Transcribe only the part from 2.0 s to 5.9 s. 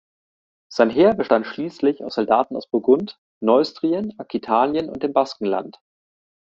aus Soldaten aus Burgund, Neustrien, Aquitanien und dem Baskenland.